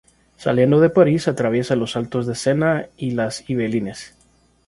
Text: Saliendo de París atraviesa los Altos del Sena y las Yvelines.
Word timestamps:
Saliendo 0.35 0.79
de 0.79 0.89
París 0.89 1.27
atraviesa 1.27 1.75
los 1.75 1.95
Altos 1.95 2.25
del 2.25 2.35
Sena 2.35 2.87
y 2.97 3.11
las 3.11 3.45
Yvelines. 3.45 4.15